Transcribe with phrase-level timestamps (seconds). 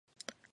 [0.01, 0.49] とても疲れた